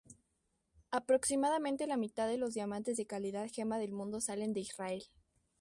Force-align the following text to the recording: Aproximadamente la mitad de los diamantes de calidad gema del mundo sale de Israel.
Aproximadamente 0.89 1.85
la 1.85 1.95
mitad 1.95 2.27
de 2.27 2.37
los 2.39 2.55
diamantes 2.55 2.97
de 2.97 3.05
calidad 3.05 3.47
gema 3.53 3.77
del 3.77 3.91
mundo 3.91 4.19
sale 4.19 4.47
de 4.47 4.59
Israel. 4.59 5.03